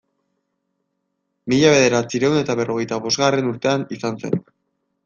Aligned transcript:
Mila 1.53 1.75
bederatziehun 1.75 2.41
eta 2.41 2.59
berrogeita 2.63 3.01
bosgarren 3.07 3.53
urtean 3.53 3.89
izan 4.01 4.21
zen. 4.25 4.43